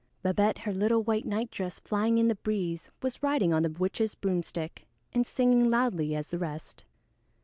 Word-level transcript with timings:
Babette, 0.23 0.57
her 0.57 0.73
little 0.73 1.03
white 1.03 1.25
nightdress 1.25 1.79
flying 1.79 2.17
in 2.17 2.27
the 2.27 2.33
breeze, 2.33 2.89
was 3.03 3.21
riding 3.21 3.53
on 3.53 3.61
the 3.61 3.69
witch's 3.69 4.15
broomstick 4.15 4.87
and 5.13 5.27
singing 5.27 5.69
loudly 5.69 6.15
as 6.15 6.29
the 6.29 6.39
rest. 6.39 6.83